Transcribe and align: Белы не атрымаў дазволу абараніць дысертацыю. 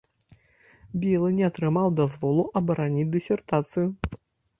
Белы 1.01 1.29
не 1.39 1.43
атрымаў 1.49 1.87
дазволу 1.99 2.45
абараніць 2.61 3.07
дысертацыю. 3.17 3.85